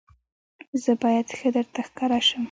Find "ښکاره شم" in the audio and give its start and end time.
1.87-2.39